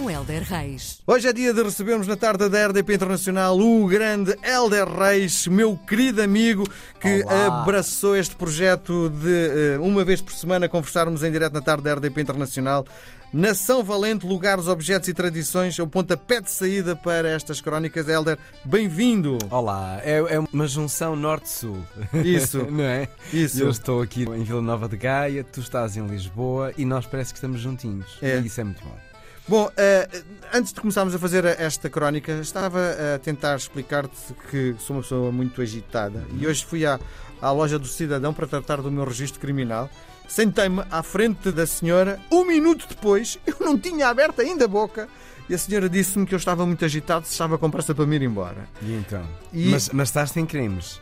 Com 0.00 0.10
Helder 0.10 0.42
Reis. 0.44 1.02
Hoje 1.06 1.28
é 1.28 1.32
dia 1.32 1.52
de 1.52 1.62
recebermos 1.62 2.06
na 2.06 2.16
tarde 2.16 2.48
da 2.48 2.68
RDP 2.68 2.94
Internacional 2.94 3.58
o 3.58 3.86
grande 3.86 4.34
Helder 4.42 4.88
Reis, 4.88 5.46
meu 5.46 5.76
querido 5.76 6.22
amigo, 6.22 6.66
que 6.98 7.22
Olá. 7.22 7.60
abraçou 7.60 8.16
este 8.16 8.34
projeto 8.34 9.10
de 9.10 9.74
eh, 9.74 9.78
uma 9.78 10.02
vez 10.02 10.22
por 10.22 10.32
semana 10.32 10.70
conversarmos 10.70 11.22
em 11.22 11.30
direto 11.30 11.52
na 11.52 11.60
tarde 11.60 11.84
da 11.84 11.92
RDP 11.92 12.22
Internacional. 12.22 12.86
Nação 13.30 13.84
Valente, 13.84 14.26
lugares, 14.26 14.68
objetos 14.68 15.06
e 15.06 15.12
tradições, 15.12 15.78
é 15.78 15.82
o 15.82 15.86
pontapé 15.86 16.40
de 16.40 16.50
saída 16.50 16.96
para 16.96 17.28
estas 17.28 17.60
crónicas. 17.60 18.08
Helder, 18.08 18.38
bem-vindo! 18.64 19.36
Olá, 19.50 20.00
é, 20.02 20.16
é 20.16 20.38
uma 20.50 20.66
junção 20.66 21.14
norte-sul. 21.14 21.76
Isso. 22.24 22.64
não 22.72 22.84
é? 22.84 23.06
Isso. 23.34 23.62
Eu 23.62 23.68
estou 23.68 24.00
aqui 24.00 24.22
em 24.22 24.44
Vila 24.44 24.62
Nova 24.62 24.88
de 24.88 24.96
Gaia, 24.96 25.44
tu 25.44 25.60
estás 25.60 25.94
em 25.98 26.06
Lisboa 26.06 26.72
e 26.78 26.86
nós 26.86 27.04
parece 27.04 27.34
que 27.34 27.36
estamos 27.36 27.60
juntinhos. 27.60 28.16
É. 28.22 28.38
E 28.38 28.46
isso 28.46 28.62
é 28.62 28.64
muito 28.64 28.82
bom. 28.82 29.09
Bom, 29.50 29.68
eh, 29.76 30.08
antes 30.54 30.72
de 30.72 30.80
começarmos 30.80 31.12
a 31.12 31.18
fazer 31.18 31.44
esta 31.44 31.90
crónica, 31.90 32.30
estava 32.34 32.78
a 33.16 33.18
tentar 33.18 33.56
explicar-te 33.56 34.32
que 34.48 34.76
sou 34.78 34.94
uma 34.94 35.02
pessoa 35.02 35.32
muito 35.32 35.60
agitada 35.60 36.24
e 36.38 36.46
hoje 36.46 36.64
fui 36.64 36.86
à, 36.86 37.00
à 37.42 37.50
loja 37.50 37.76
do 37.76 37.86
cidadão 37.88 38.32
para 38.32 38.46
tratar 38.46 38.80
do 38.80 38.92
meu 38.92 39.04
registro 39.04 39.40
criminal. 39.40 39.90
Sentei-me 40.28 40.84
à 40.88 41.02
frente 41.02 41.50
da 41.50 41.66
senhora, 41.66 42.20
um 42.30 42.44
minuto 42.44 42.86
depois, 42.88 43.40
eu 43.44 43.56
não 43.58 43.76
tinha 43.76 44.06
aberto 44.06 44.40
ainda 44.40 44.66
a 44.66 44.68
boca 44.68 45.08
e 45.48 45.54
a 45.54 45.58
senhora 45.58 45.88
disse-me 45.88 46.24
que 46.26 46.34
eu 46.34 46.38
estava 46.38 46.64
muito 46.64 46.84
agitado, 46.84 47.26
se 47.26 47.32
estava 47.32 47.58
com 47.58 47.68
pressa 47.68 47.92
para 47.92 48.06
me 48.06 48.14
ir 48.14 48.22
embora. 48.22 48.68
E 48.80 48.92
então? 48.94 49.26
E- 49.52 49.68
Mas, 49.68 49.88
mas 49.88 50.10
estás 50.10 50.30
sem 50.30 50.46
crimes. 50.46 51.00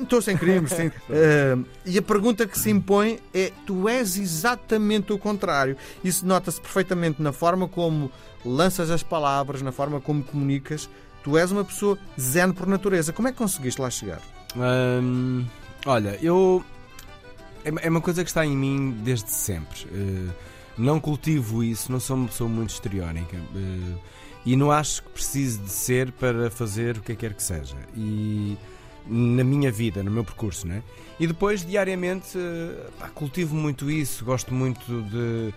Estou 0.00 0.22
sem 0.22 0.36
crimes, 0.36 0.72
sim. 0.72 0.90
Eh, 1.10 1.56
e 1.86 1.98
a 1.98 2.02
pergunta 2.02 2.46
que 2.46 2.58
se 2.58 2.70
impõe 2.70 3.18
é: 3.34 3.52
tu 3.66 3.88
és 3.88 4.16
exatamente 4.16 5.12
o 5.12 5.18
contrário. 5.18 5.76
Isso 6.04 6.26
nota-se 6.26 6.60
perfeitamente 6.60 7.20
na 7.22 7.32
forma 7.32 7.66
como 7.68 8.10
lanças 8.44 8.90
as 8.90 9.02
palavras, 9.02 9.62
na 9.62 9.72
forma 9.72 10.00
como 10.00 10.22
comunicas. 10.22 10.88
Tu 11.22 11.36
és 11.36 11.50
uma 11.50 11.64
pessoa 11.64 11.98
zen 12.18 12.52
por 12.52 12.66
natureza. 12.66 13.12
Como 13.12 13.28
é 13.28 13.32
que 13.32 13.38
conseguiste 13.38 13.80
lá 13.80 13.90
chegar? 13.90 14.20
Hum, 14.56 15.44
olha, 15.86 16.18
eu. 16.22 16.64
É 17.64 17.86
é 17.86 17.90
uma 17.90 18.00
coisa 18.00 18.22
que 18.22 18.30
está 18.30 18.46
em 18.46 18.56
mim 18.56 18.92
desde 19.02 19.30
sempre. 19.30 19.86
Eh, 19.92 20.32
não 20.78 21.00
cultivo 21.00 21.62
isso, 21.64 21.90
não 21.90 21.98
sou 21.98 22.16
uma 22.16 22.28
pessoa 22.28 22.48
muito 22.48 22.70
histriónica. 22.70 23.36
eh, 23.36 23.98
e 24.46 24.56
não 24.56 24.70
acho 24.70 25.02
que 25.02 25.10
precise 25.10 25.58
de 25.58 25.70
ser 25.70 26.12
para 26.12 26.50
fazer 26.50 26.96
o 26.96 27.00
que 27.02 27.14
quer 27.14 27.34
que 27.34 27.42
seja. 27.42 27.76
E 27.94 28.56
na 29.08 29.42
minha 29.44 29.70
vida, 29.72 30.02
no 30.02 30.10
meu 30.10 30.24
percurso, 30.24 30.66
né? 30.66 30.82
E 31.18 31.26
depois, 31.26 31.64
diariamente, 31.64 32.38
pá, 32.98 33.08
cultivo 33.08 33.54
muito 33.56 33.90
isso. 33.90 34.24
Gosto 34.24 34.52
muito 34.54 35.02
de, 35.02 35.52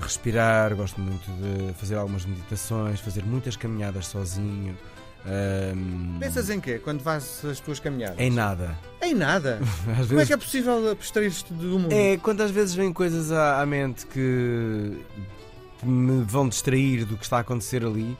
respirar, 0.00 0.74
gosto 0.74 1.00
muito 1.00 1.24
de 1.24 1.72
fazer 1.74 1.96
algumas 1.96 2.24
meditações, 2.24 3.00
fazer 3.00 3.24
muitas 3.24 3.56
caminhadas 3.56 4.06
sozinho. 4.06 4.76
Hum, 5.74 6.18
Pensas 6.20 6.48
em 6.50 6.60
quê 6.60 6.78
quando 6.78 7.00
fazes 7.02 7.44
as 7.44 7.58
tuas 7.60 7.80
caminhadas? 7.80 8.18
em 8.18 8.30
nada. 8.30 8.78
Em 9.02 9.12
nada. 9.14 9.58
Às 9.98 10.06
Como 10.06 10.20
é 10.20 10.24
vezes 10.24 10.26
que 10.28 10.32
é 10.34 10.36
possível 10.36 10.90
abstrair-te 10.92 11.52
do 11.52 11.78
mundo? 11.78 11.92
é 11.92 12.16
quando 12.16 12.42
às 12.42 12.50
vezes 12.50 12.74
vêm 12.74 12.92
coisas 12.92 13.32
à, 13.32 13.60
à 13.60 13.66
mente 13.66 14.06
que 14.06 14.96
me 15.82 16.22
vão 16.24 16.48
distrair 16.48 17.04
do 17.04 17.16
que 17.16 17.24
está 17.24 17.38
a 17.38 17.40
acontecer 17.40 17.84
ali. 17.84 18.16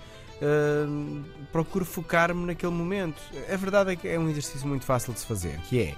Procuro 1.53 1.85
focar-me 1.85 2.45
naquele 2.47 2.73
momento. 2.73 3.21
A 3.53 3.57
verdade 3.57 3.93
é 3.93 3.97
que 3.97 4.09
é 4.09 4.19
um 4.19 4.29
exercício 4.29 4.67
muito 4.67 4.85
fácil 4.85 5.13
de 5.13 5.21
se 5.21 5.27
fazer, 5.27 5.59
que 5.69 5.81
é 5.81 5.95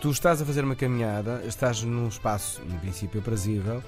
tu 0.00 0.10
estás 0.10 0.40
a 0.40 0.44
fazer 0.44 0.64
uma 0.64 0.74
caminhada, 0.76 1.42
estás 1.46 1.82
num 1.82 2.08
espaço, 2.08 2.62
em 2.66 2.78
princípio, 2.78 3.20
aprazível, 3.20 3.82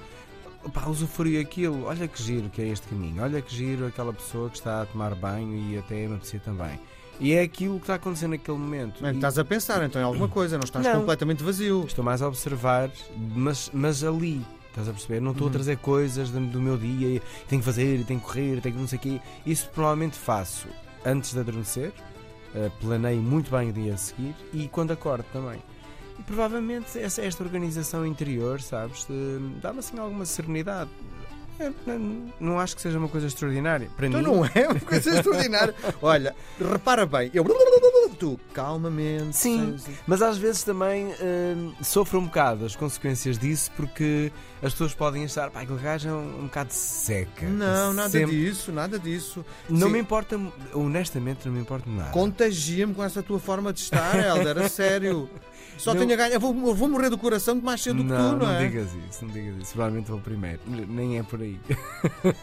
pá, 0.73 0.87
usufrui 0.87 1.39
aquilo, 1.39 1.85
olha 1.85 2.07
que 2.07 2.21
giro 2.21 2.49
que 2.49 2.61
é 2.61 2.67
este 2.67 2.87
caminho, 2.87 3.23
olha 3.23 3.41
que 3.41 3.53
giro 3.55 3.87
aquela 3.87 4.13
pessoa 4.13 4.49
que 4.49 4.57
está 4.57 4.81
a 4.83 4.85
tomar 4.85 5.15
banho 5.15 5.55
e 5.55 5.77
até 5.77 6.07
me 6.07 6.15
apetecer 6.15 6.39
também. 6.41 6.79
E 7.19 7.31
é 7.33 7.41
aquilo 7.41 7.75
que 7.75 7.83
está 7.83 7.95
acontecendo 7.95 8.31
naquele 8.31 8.57
momento. 8.57 9.05
E- 9.05 9.09
estás 9.11 9.37
a 9.37 9.45
pensar 9.45 9.83
então 9.83 10.01
em 10.01 10.05
alguma 10.05 10.27
coisa, 10.27 10.57
não 10.57 10.63
estás 10.63 10.85
Não. 10.85 10.99
completamente 11.01 11.43
vazio. 11.43 11.83
Estou 11.85 12.03
mais 12.03 12.21
a 12.23 12.27
observar, 12.27 12.89
mas, 13.35 13.69
mas 13.73 14.03
ali. 14.03 14.43
Estás 14.73 14.89
a 14.89 14.91
perceber? 14.91 15.21
Não 15.21 15.31
estou 15.33 15.45
a 15.45 15.47
Uhum. 15.49 15.53
trazer 15.53 15.77
coisas 15.77 16.31
do, 16.31 16.41
meu 16.59 16.75
dia, 16.77 17.21
tenho 17.47 17.61
que 17.61 17.65
fazer, 17.65 18.03
tenho 18.05 18.19
que 18.19 18.25
correr, 18.25 18.59
tenho 18.59 18.73
que 18.73 18.81
não 18.81 18.87
sei 18.87 18.97
o 18.97 19.01
quê. 19.01 19.21
Isso 19.45 19.69
provavelmente 19.69 20.17
faço 20.17 20.67
antes 21.05 21.31
de 21.31 21.39
adormecer, 21.39 21.93
eh, 22.55 22.71
planeio 22.81 23.21
muito 23.21 23.51
bem 23.51 23.69
o 23.69 23.73
dia 23.73 23.93
a 23.93 23.97
seguir 23.97 24.33
e 24.51 24.67
quando 24.67 24.89
acordo 24.91 25.25
também. 25.31 25.61
E 26.17 26.23
provavelmente 26.23 26.97
essa, 26.97 27.21
esta 27.21 27.43
organização 27.43 28.03
interior, 28.03 28.61
sabes, 28.61 29.05
dá-me 29.61 29.79
assim 29.79 29.97
alguma 29.99 30.25
serenidade. 30.25 30.89
É, 31.59 31.71
não, 31.85 32.33
não 32.39 32.59
acho 32.59 32.75
que 32.75 32.81
seja 32.81 32.97
uma 32.97 33.07
coisa 33.07 33.27
extraordinária. 33.27 33.89
Para 33.95 34.07
Então 34.07 34.19
mim, 34.21 34.25
não 34.27 34.45
é 34.45 34.67
uma 34.67 34.79
coisa 34.79 35.09
extraordinária. 35.17 35.75
Olha, 36.01 36.35
repara 36.59 37.05
bem, 37.05 37.29
eu. 37.33 37.43
Tu, 38.19 38.39
calmamente. 38.53 39.35
Sim. 39.35 39.75
sem- 39.77 39.95
Mas 40.07 40.21
às 40.21 40.37
vezes 40.37 40.63
também 40.63 41.07
hum, 41.21 41.73
sofro 41.81 42.19
um 42.19 42.25
bocado 42.25 42.65
as 42.65 42.75
consequências 42.75 43.37
disso 43.37 43.71
porque 43.75 44.31
as 44.61 44.71
pessoas 44.71 44.93
podem 44.93 45.25
achar, 45.25 45.49
pá, 45.49 45.61
aquele 45.61 45.79
gajo 45.79 46.09
é 46.09 46.13
um, 46.13 46.39
um 46.41 46.43
bocado 46.43 46.71
seca. 46.71 47.45
Não, 47.45 47.91
nada 47.93 48.09
Sempre- 48.09 48.31
disso, 48.35 48.71
nada 48.71 48.97
disso. 48.99 49.43
Não 49.69 49.87
Sim. 49.87 49.93
me 49.93 49.99
importa, 49.99 50.39
honestamente, 50.73 51.45
não 51.45 51.53
me 51.53 51.61
importa 51.61 51.89
nada. 51.89 52.11
Contagia-me 52.11 52.93
com 52.93 53.03
essa 53.03 53.21
tua 53.23 53.39
forma 53.39 53.73
de 53.73 53.79
estar, 53.81 54.15
Helder, 54.17 54.57
a 54.59 54.69
sério. 54.69 55.29
Só 55.77 55.91
Não. 55.93 56.01
tenho 56.01 56.13
a 56.13 56.15
ganhar. 56.15 56.33
Eu 56.35 56.39
vou, 56.39 56.55
eu 56.67 56.75
vou 56.75 56.87
morrer 56.87 57.09
do 57.09 57.17
coração 57.17 57.55
mais 57.55 57.81
cedo 57.81 58.03
não, 58.03 58.03
que 58.03 58.09
tu, 58.09 58.37
não, 58.37 58.37
não 58.47 58.51
é? 58.51 58.59
digas 58.67 58.89
isso, 59.09 59.25
não 59.25 59.33
digas 59.33 59.55
isso. 59.57 59.73
Provavelmente 59.73 60.09
vou 60.11 60.19
primeiro. 60.19 60.59
Nem 60.67 61.17
é 61.17 61.23
por 61.23 61.41
aí. 61.43 61.59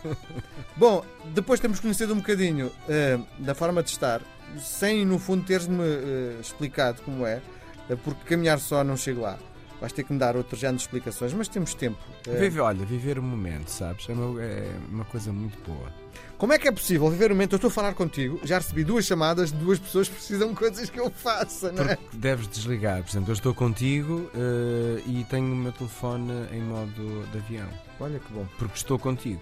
Bom, 0.76 1.04
depois 1.34 1.60
temos 1.60 1.80
conhecido 1.80 2.14
um 2.14 2.18
bocadinho 2.18 2.70
eh, 2.88 3.18
da 3.38 3.54
forma 3.54 3.82
de 3.82 3.90
estar, 3.90 4.20
sem 4.58 5.04
no 5.04 5.18
fundo 5.18 5.44
teres-me 5.44 5.82
eh, 5.84 6.38
explicado 6.40 7.02
como 7.02 7.26
é, 7.26 7.40
eh, 7.88 7.96
porque 7.96 8.24
caminhar 8.24 8.58
só 8.58 8.82
não 8.84 8.96
chego 8.96 9.22
lá. 9.22 9.38
Vais 9.80 9.92
ter 9.92 10.04
que 10.04 10.12
me 10.12 10.18
dar 10.18 10.36
outro 10.36 10.56
género 10.58 10.76
de 10.76 10.82
explicações, 10.82 11.32
mas 11.32 11.48
temos 11.48 11.72
tempo. 11.74 11.98
Eh, 12.28 12.36
Vive, 12.36 12.60
olha, 12.60 12.84
viver 12.84 13.18
o 13.18 13.22
momento, 13.22 13.68
sabes? 13.70 14.06
É 14.08 14.12
uma, 14.12 14.42
é 14.42 14.70
uma 14.91 15.04
coisa 15.06 15.32
muito 15.32 15.58
boa. 15.66 15.91
Como 16.36 16.52
é 16.52 16.58
que 16.58 16.68
é 16.68 16.72
possível 16.72 17.08
viver 17.10 17.30
o 17.30 17.34
momento? 17.34 17.52
Eu 17.52 17.56
estou 17.56 17.68
a 17.68 17.72
falar 17.72 17.94
contigo, 17.94 18.41
já 18.44 18.58
recebi 18.58 18.84
duas 18.84 19.04
chamadas 19.06 19.50
de 19.52 19.58
duas 19.58 19.78
pessoas 19.78 20.08
que 20.08 20.14
precisam 20.14 20.48
de 20.50 20.54
coisas 20.54 20.91
que 20.91 20.98
eu 21.00 21.10
faça, 21.10 21.72
não 21.72 21.84
é? 21.84 21.96
Porque 21.96 22.16
deves 22.16 22.46
desligar. 22.48 23.02
Por 23.02 23.10
exemplo, 23.10 23.30
eu 23.30 23.34
estou 23.34 23.54
contigo 23.54 24.30
eh, 24.34 25.02
e 25.06 25.24
tenho 25.30 25.52
o 25.52 25.56
meu 25.56 25.72
telefone 25.72 26.30
em 26.52 26.60
modo 26.62 27.26
de 27.32 27.38
avião. 27.38 27.68
Olha 27.98 28.18
que 28.18 28.32
bom. 28.32 28.47
Porque 28.58 28.76
estou 28.76 28.98
contigo. 28.98 29.41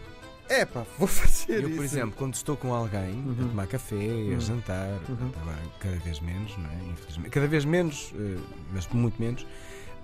É 0.49 0.65
pá, 0.65 0.84
vou 0.99 1.06
fazer 1.09 1.62
Eu, 1.62 1.69
isso. 1.69 1.76
por 1.76 1.84
exemplo, 1.84 2.15
quando 2.16 2.34
estou 2.34 2.56
com 2.56 2.72
alguém 2.72 3.10
Uhum. 3.26 3.37
a 3.44 3.49
tomar 3.49 3.66
café, 3.66 3.94
Uhum. 3.97 4.37
a 4.37 4.38
jantar, 4.41 4.88
Uhum. 5.09 5.31
agora 5.43 5.59
cada 5.81 5.97
vez 5.97 6.20
menos, 6.20 6.56
não 6.56 6.70
é? 6.70 6.93
Infelizmente. 6.93 7.31
Cada 7.31 7.47
vez 7.49 7.65
menos, 7.65 8.12
eh, 8.16 8.37
mas 8.72 8.88
muito 8.88 9.20
menos. 9.20 9.44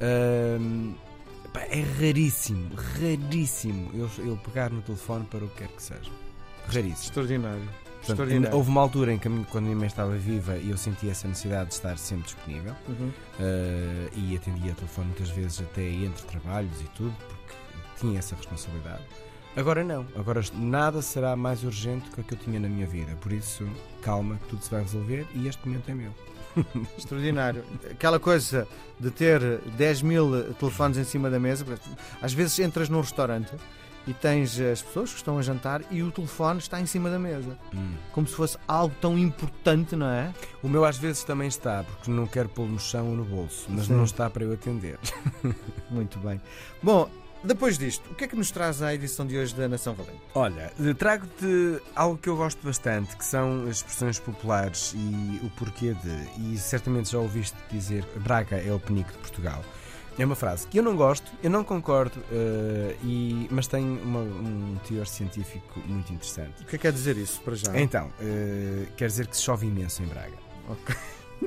É 0.00 1.80
raríssimo, 2.00 2.70
raríssimo 3.00 3.90
eu, 3.94 4.10
eu 4.24 4.36
pegar 4.38 4.70
no 4.70 4.82
telefone 4.82 5.24
para 5.26 5.44
o 5.44 5.48
que 5.48 5.56
quer 5.58 5.68
que 5.68 5.82
seja. 5.82 6.10
Raríssimo. 6.66 7.04
Extraordinário. 7.04 7.60
Portanto, 7.60 8.10
Extraordinário. 8.10 8.56
houve 8.56 8.68
uma 8.70 8.80
altura 8.82 9.12
em 9.14 9.18
que 9.18 9.28
quando 9.50 9.56
a 9.64 9.68
minha 9.68 9.76
mãe 9.76 9.86
estava 9.86 10.14
viva 10.16 10.56
e 10.58 10.70
eu 10.70 10.76
sentia 10.76 11.10
essa 11.10 11.26
necessidade 11.28 11.68
de 11.70 11.74
estar 11.74 11.96
sempre 11.96 12.24
disponível 12.24 12.74
Uhum. 12.88 13.10
eh, 13.40 14.08
e 14.14 14.36
atendia 14.36 14.72
o 14.72 14.74
telefone 14.74 15.06
muitas 15.08 15.30
vezes 15.30 15.60
até 15.62 15.82
entre 15.88 16.22
trabalhos 16.26 16.80
e 16.80 16.84
tudo, 16.96 17.14
porque 17.28 17.54
tinha 18.00 18.18
essa 18.18 18.34
responsabilidade. 18.36 19.02
Agora 19.56 19.84
não, 19.84 20.04
agora 20.16 20.40
nada 20.54 21.00
será 21.00 21.36
mais 21.36 21.62
urgente 21.62 22.10
que 22.10 22.20
o 22.20 22.24
que 22.24 22.34
eu 22.34 22.38
tinha 22.38 22.58
na 22.58 22.68
minha 22.68 22.86
vida, 22.86 23.14
por 23.20 23.32
isso 23.32 23.66
calma, 24.02 24.36
que 24.42 24.48
tudo 24.48 24.62
se 24.64 24.70
vai 24.70 24.82
resolver 24.82 25.26
e 25.34 25.46
este 25.46 25.66
momento 25.66 25.88
é 25.90 25.94
meu. 25.94 26.12
Extraordinário. 26.96 27.64
Aquela 27.90 28.18
coisa 28.20 28.66
de 28.98 29.10
ter 29.10 29.58
10 29.76 30.02
mil 30.02 30.54
telefones 30.54 30.96
em 30.96 31.04
cima 31.04 31.30
da 31.30 31.38
mesa. 31.38 31.64
Às 32.22 32.32
vezes 32.32 32.58
entras 32.58 32.88
num 32.88 33.00
restaurante 33.00 33.52
e 34.06 34.12
tens 34.12 34.60
as 34.60 34.82
pessoas 34.82 35.10
que 35.10 35.16
estão 35.16 35.38
a 35.38 35.42
jantar 35.42 35.82
e 35.90 36.02
o 36.02 36.10
telefone 36.10 36.58
está 36.58 36.80
em 36.80 36.86
cima 36.86 37.10
da 37.10 37.18
mesa. 37.18 37.58
Hum. 37.74 37.94
Como 38.12 38.26
se 38.26 38.34
fosse 38.34 38.58
algo 38.68 38.94
tão 39.00 39.18
importante, 39.18 39.96
não 39.96 40.06
é? 40.06 40.32
O 40.62 40.68
meu 40.68 40.84
às 40.84 40.98
vezes 40.98 41.24
também 41.24 41.48
está, 41.48 41.84
porque 41.84 42.10
não 42.10 42.26
quero 42.26 42.48
pôr 42.48 42.66
no 42.66 42.78
chão 42.78 43.08
ou 43.10 43.16
no 43.16 43.24
bolso, 43.24 43.66
mas 43.68 43.86
Sim. 43.86 43.94
não 43.94 44.04
está 44.04 44.28
para 44.28 44.44
eu 44.44 44.52
atender. 44.52 44.98
Muito 45.90 46.18
bem. 46.18 46.40
Bom, 46.82 47.08
depois 47.44 47.76
disto, 47.78 48.10
o 48.10 48.14
que 48.14 48.24
é 48.24 48.28
que 48.28 48.34
nos 48.36 48.50
traz 48.50 48.80
à 48.82 48.94
edição 48.94 49.26
de 49.26 49.36
hoje 49.36 49.54
da 49.54 49.68
Nação 49.68 49.94
Valente? 49.94 50.20
Olha, 50.34 50.72
trago-te 50.98 51.80
algo 51.94 52.16
que 52.18 52.28
eu 52.28 52.36
gosto 52.36 52.64
bastante, 52.66 53.16
que 53.16 53.24
são 53.24 53.64
as 53.64 53.76
expressões 53.76 54.18
populares 54.18 54.94
e 54.96 55.40
o 55.44 55.50
porquê 55.50 55.94
de. 55.94 56.52
E 56.52 56.58
certamente 56.58 57.10
já 57.12 57.18
ouviste 57.18 57.56
dizer 57.70 58.04
Braga 58.16 58.56
é 58.56 58.72
o 58.72 58.80
penico 58.80 59.12
de 59.12 59.18
Portugal. 59.18 59.62
É 60.18 60.24
uma 60.24 60.36
frase 60.36 60.66
que 60.68 60.78
eu 60.78 60.82
não 60.82 60.94
gosto, 60.96 61.30
eu 61.42 61.50
não 61.50 61.64
concordo, 61.64 62.22
eh, 62.30 62.94
e, 63.02 63.48
mas 63.50 63.66
tem 63.66 63.84
uma- 63.84 64.20
um 64.20 64.76
teor 64.86 65.06
científico 65.08 65.80
muito 65.86 66.12
interessante. 66.12 66.62
O 66.62 66.66
que 66.66 66.76
é 66.76 66.78
que 66.78 66.78
quer 66.78 66.92
dizer 66.92 67.16
isso 67.16 67.40
para 67.40 67.56
já? 67.56 67.76
Então, 67.78 68.10
eh, 68.20 68.86
quer 68.96 69.08
dizer 69.08 69.26
que 69.26 69.36
se 69.36 69.42
chove 69.42 69.66
imenso 69.66 70.02
em 70.02 70.06
Braga. 70.06 70.36
Ok. 70.68 70.94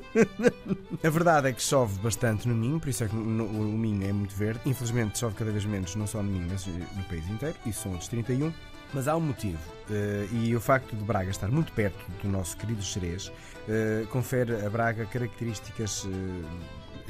A 1.04 1.10
verdade 1.10 1.50
é 1.50 1.54
que 1.54 1.62
chove 1.62 2.00
bastante 2.00 2.48
no 2.48 2.56
Minho, 2.56 2.80
por 2.80 2.90
isso 2.90 3.04
é 3.04 3.08
que 3.08 3.16
no- 3.16 3.46
o 3.46 3.78
Minho 3.78 4.08
é 4.08 4.14
muito 4.14 4.36
verde. 4.36 4.62
Infelizmente 4.66 5.18
chove 5.20 5.36
cada 5.36 5.52
vez 5.52 5.66
menos, 5.66 5.96
não 5.96 6.08
só 6.08 6.22
no 6.24 6.30
Minho, 6.32 6.48
mas 6.52 6.66
no 6.66 7.04
país 7.06 7.28
inteiro. 7.30 7.56
Isso 7.66 7.84
são 7.84 7.92
outros 7.92 8.10
31. 8.10 8.52
Mas 8.94 9.06
há 9.10 9.18
um 9.18 9.20
motivo, 9.20 9.60
eh, 9.92 10.28
e 10.32 10.56
o 10.56 10.62
facto 10.62 10.96
de 10.96 11.04
Braga 11.04 11.30
estar 11.30 11.50
muito 11.50 11.74
perto 11.74 11.98
do 12.24 12.30
nosso 12.30 12.56
querido 12.56 12.82
Xerez 12.82 13.30
eh, 13.68 14.06
confere 14.10 14.66
a 14.66 14.70
Braga 14.70 15.06
características 15.06 16.08
eh, 16.08 16.46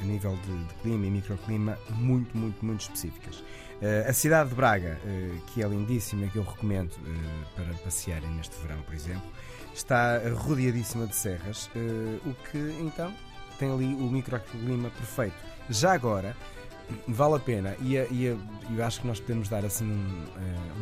a 0.00 0.04
nível 0.04 0.36
de, 0.44 0.64
de 0.64 0.74
clima 0.82 1.06
e 1.06 1.10
microclima 1.10 1.78
muito, 1.90 2.36
muito, 2.36 2.64
muito 2.64 2.80
específicas. 2.80 3.42
Eh, 3.80 4.06
a 4.08 4.12
cidade 4.12 4.50
de 4.50 4.56
Braga, 4.56 4.98
eh, 5.04 5.30
que 5.46 5.62
é 5.62 5.68
lindíssima, 5.68 6.26
que 6.28 6.36
eu 6.36 6.42
recomendo 6.42 6.90
eh, 7.06 7.44
para 7.54 7.74
passearem 7.84 8.28
neste 8.30 8.56
verão, 8.60 8.80
por 8.82 8.94
exemplo, 8.94 9.30
está 9.72 10.18
rodeadíssima 10.34 11.06
de 11.06 11.14
serras, 11.14 11.70
o 12.26 12.34
que 12.50 12.58
então 12.80 13.14
tem 13.58 13.70
ali 13.70 13.94
o 13.94 14.10
microclima 14.10 14.90
perfeito. 14.90 15.36
Já 15.70 15.92
agora, 15.92 16.36
vale 17.06 17.36
a 17.36 17.38
pena, 17.38 17.76
e, 17.80 17.94
e 17.94 18.24
eu 18.24 18.84
acho 18.84 19.00
que 19.00 19.06
nós 19.06 19.20
podemos 19.20 19.48
dar 19.48 19.64
assim 19.64 19.84
um, 19.84 20.26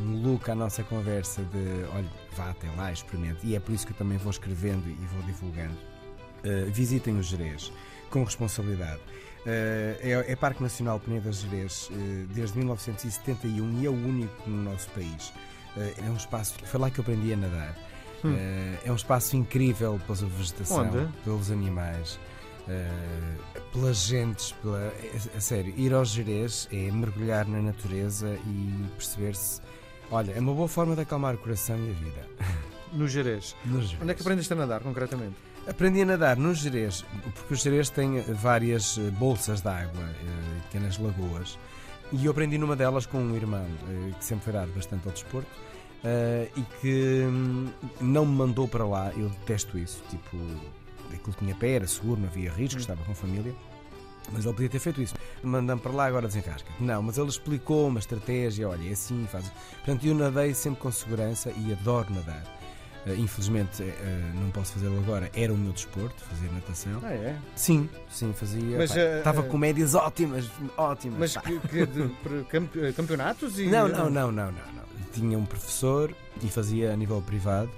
um 0.02 0.22
look 0.22 0.50
à 0.50 0.54
nossa 0.54 0.82
conversa 0.82 1.42
de 1.42 1.84
olha, 1.94 2.08
vá 2.34 2.50
até 2.50 2.70
lá, 2.70 2.90
experimente, 2.90 3.46
e 3.46 3.54
é 3.54 3.60
por 3.60 3.74
isso 3.74 3.86
que 3.86 3.92
eu 3.92 3.96
também 3.98 4.16
vou 4.16 4.30
escrevendo 4.30 4.88
e 4.88 5.06
vou 5.12 5.22
divulgando. 5.24 5.76
Eh, 6.46 6.66
visitem 6.70 7.18
o 7.18 7.22
Jerez 7.22 7.72
com 8.10 8.24
responsabilidade. 8.24 9.00
Eh, 9.46 9.98
é, 10.00 10.32
é 10.32 10.36
Parque 10.36 10.62
Nacional 10.62 10.98
Peneda 10.98 11.30
Gerês 11.30 11.88
eh, 11.92 12.24
desde 12.34 12.58
1971 12.58 13.80
e 13.80 13.86
é 13.86 13.88
o 13.88 13.92
único 13.92 14.50
no 14.50 14.70
nosso 14.70 14.88
país. 14.90 15.32
Eh, 15.76 15.94
é 15.98 16.10
um 16.10 16.16
espaço, 16.16 16.54
foi 16.64 16.80
lá 16.80 16.90
que 16.90 16.98
eu 16.98 17.02
aprendi 17.02 17.32
a 17.32 17.36
nadar. 17.36 17.76
Hum. 18.24 18.34
É 18.84 18.90
um 18.90 18.96
espaço 18.96 19.36
incrível 19.36 20.00
pela 20.06 20.28
vegetação, 20.28 20.88
Onde? 20.88 21.06
pelos 21.22 21.50
animais, 21.50 22.18
eh, 22.68 22.90
pelas 23.72 23.98
gentes, 23.98 24.52
pela, 24.52 24.92
a, 25.34 25.36
a 25.36 25.40
sério, 25.40 25.72
ir 25.76 25.92
ao 25.94 26.04
Jerez 26.04 26.68
é 26.72 26.90
mergulhar 26.90 27.46
na 27.46 27.60
natureza 27.60 28.36
e 28.46 28.84
perceber-se. 28.96 29.60
Olha, 30.10 30.32
é 30.32 30.40
uma 30.40 30.54
boa 30.54 30.68
forma 30.68 30.96
de 30.96 31.02
acalmar 31.02 31.34
o 31.34 31.38
coração 31.38 31.76
e 31.78 31.90
a 31.90 31.92
vida. 31.92 32.26
No 32.92 33.06
Jerez. 33.06 33.54
No 33.64 33.82
Jerez. 33.82 34.02
Onde 34.02 34.12
é 34.12 34.14
que 34.14 34.22
aprendeste 34.22 34.52
a 34.52 34.56
nadar, 34.56 34.80
concretamente? 34.80 35.36
Aprendi 35.68 36.02
a 36.02 36.06
nadar 36.06 36.36
no 36.36 36.54
Jerez, 36.54 37.04
porque 37.34 37.54
o 37.54 37.56
Jerez 37.56 37.90
tem 37.90 38.20
várias 38.20 38.96
eh, 38.98 39.10
bolsas 39.10 39.60
de 39.60 39.68
água, 39.68 40.00
eh, 40.00 40.60
pequenas 40.62 40.96
lagoas, 40.96 41.58
e 42.12 42.24
eu 42.24 42.30
aprendi 42.30 42.56
numa 42.56 42.76
delas 42.76 43.04
com 43.04 43.18
um 43.18 43.34
irmão 43.34 43.66
eh, 43.88 44.12
que 44.16 44.24
sempre 44.24 44.44
foi 44.44 44.52
dado 44.52 44.72
bastante 44.72 45.06
ao 45.06 45.12
desporto 45.12 45.50
e 46.54 46.62
que 46.80 47.24
hum, 47.26 47.68
não 48.00 48.24
me 48.24 48.32
mandou 48.32 48.68
para 48.68 48.86
lá. 48.86 49.10
Eu 49.16 49.28
detesto 49.28 49.76
isso, 49.76 50.04
tipo, 50.08 50.36
aquilo 51.12 51.34
tinha 51.36 51.54
pé, 51.56 51.72
era 51.72 51.86
seguro, 51.88 52.20
não 52.20 52.28
havia 52.28 52.52
risco, 52.52 52.78
estava 52.78 53.02
com 53.02 53.12
família. 53.12 53.52
Mas 54.32 54.44
ele 54.44 54.54
podia 54.54 54.68
ter 54.68 54.78
feito 54.78 55.02
isso. 55.02 55.14
Mandando 55.42 55.82
para 55.82 55.90
lá, 55.90 56.06
agora 56.06 56.28
desenrasca. 56.28 56.68
Não, 56.78 57.02
mas 57.02 57.18
ele 57.18 57.28
explicou 57.28 57.88
uma 57.88 57.98
estratégia. 57.98 58.68
Olha, 58.68 58.88
é 58.88 58.92
assim, 58.92 59.26
faz. 59.30 59.50
Portanto, 59.84 60.06
eu 60.06 60.14
nadei 60.14 60.54
sempre 60.54 60.80
com 60.80 60.92
segurança 60.92 61.52
e 61.56 61.72
adoro 61.72 62.12
nadar. 62.12 62.44
Eh, 63.06 63.14
infelizmente, 63.14 63.84
eh, 63.84 64.32
não 64.34 64.50
posso 64.50 64.72
fazê-lo 64.72 64.98
agora. 64.98 65.30
Era 65.32 65.52
o 65.52 65.56
meu 65.56 65.72
desporto, 65.72 66.24
fazer 66.24 66.50
natação. 66.52 67.00
Ah, 67.04 67.12
é? 67.12 67.36
Sim, 67.54 67.88
sim, 68.10 68.32
fazia. 68.32 68.76
Mas, 68.78 68.96
eh, 68.96 69.18
Estava 69.18 69.42
eh, 69.42 69.48
com 69.48 69.56
médias 69.56 69.94
ótimas, 69.94 70.50
ótimas. 70.76 71.18
Mas 71.20 71.34
pá. 71.34 71.42
que, 71.42 71.58
que 71.60 71.86
de, 71.86 72.92
campeonatos 72.92 73.60
e. 73.60 73.66
Não, 73.68 73.86
não, 73.88 74.10
não, 74.10 74.32
não, 74.32 74.50
não, 74.50 74.52
não. 74.52 74.86
Tinha 75.12 75.38
um 75.38 75.46
professor 75.46 76.12
e 76.42 76.48
fazia 76.48 76.92
a 76.92 76.96
nível 76.96 77.22
privado 77.22 77.70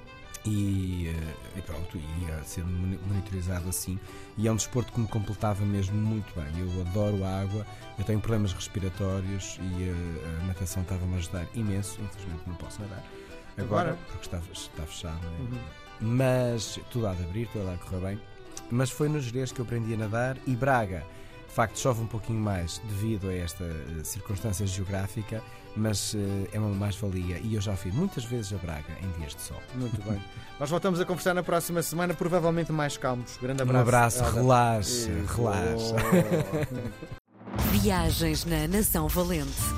e, 0.47 1.09
eh, 1.15 1.59
e 1.59 1.61
pronto, 1.63 1.99
ia 2.27 2.43
ser 2.45 2.65
moni- 2.65 2.99
monitorizado 3.07 3.69
assim. 3.69 3.99
E 4.39 4.49
é 4.49 4.53
um 4.53 4.57
desporto 4.57 4.93
que 4.95 4.99
me 5.01 5.09
completava 5.09 5.63
mesmo 5.63 5.95
muito 5.95 6.33
bem. 6.35 6.47
Eu 6.59 6.81
adoro 6.81 7.23
a 7.23 7.41
água, 7.43 7.67
eu 7.99 8.05
tenho 8.05 8.19
problemas 8.19 8.55
respiratórios 8.55 9.59
e 9.61 9.83
eh, 9.91 10.41
a 10.43 10.47
natação 10.47 10.83
estava-me 10.83 11.15
a 11.17 11.19
ajudar 11.19 11.47
imenso. 11.55 12.01
Infelizmente 12.01 12.43
não 12.47 12.55
posso 12.55 12.81
nadar 12.81 13.05
agora, 13.59 13.91
Agora? 13.91 13.99
porque 14.11 14.27
está, 14.27 14.41
está 14.53 14.83
fechado, 14.85 15.21
não 15.23 15.31
é? 15.31 15.41
Uhum. 15.41 15.59
mas 16.17 16.79
tudo 16.91 17.07
há 17.07 17.15
de 17.15 17.23
abrir, 17.25 17.49
tudo 17.49 17.69
há 17.69 17.73
de 17.75 17.79
correr 17.81 18.01
bem. 18.01 18.21
Mas 18.71 18.91
foi 18.91 19.09
no 19.09 19.21
Jerez 19.21 19.51
que 19.53 19.61
eu 19.61 19.65
aprendi 19.65 19.95
a 19.95 19.97
nadar 19.97 20.37
e 20.47 20.55
Braga, 20.55 21.05
de 21.49 21.55
facto, 21.55 21.79
chove 21.79 22.03
um 22.03 22.07
pouquinho 22.07 22.39
mais 22.41 22.79
devido 22.89 23.29
a 23.29 23.35
esta 23.35 23.65
eh, 23.65 24.05
circunstância 24.05 24.67
geográfica, 24.67 25.43
mas 25.75 26.15
eh, 26.15 26.49
é 26.53 26.59
uma 26.61 26.69
mais-valia 26.75 27.39
e 27.43 27.55
eu 27.55 27.61
já 27.61 27.75
fui 27.75 27.91
muitas 27.91 28.25
vezes 28.25 28.53
a 28.53 28.57
Braga 28.59 28.93
em 29.03 29.11
dias 29.19 29.35
de 29.35 29.41
sol. 29.43 29.61
Muito 29.75 30.01
bem. 30.03 30.23
Nós 30.61 30.69
voltamos 30.71 31.01
a 31.01 31.05
conversar 31.07 31.33
na 31.35 31.43
próxima 31.43 31.83
semana, 31.83 32.13
provavelmente 32.15 32.71
mais 32.71 32.97
calmos. 32.99 33.39
Grande 33.41 33.63
Um 33.63 33.71
abraço. 33.77 33.83
abraço, 33.83 34.19
Helder. 34.25 34.35
relaxa, 34.35 35.11
Isso. 35.11 35.35
relaxa. 35.37 35.95
Viagens 37.73 38.45
na 38.45 38.69
Nação 38.69 39.09
Valente. 39.09 39.78